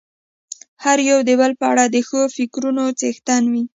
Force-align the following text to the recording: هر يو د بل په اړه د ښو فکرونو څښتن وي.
هر 0.83 0.97
يو 1.09 1.19
د 1.27 1.31
بل 1.39 1.51
په 1.59 1.65
اړه 1.71 1.85
د 1.93 1.97
ښو 2.07 2.21
فکرونو 2.35 2.83
څښتن 2.99 3.43
وي. 3.51 3.63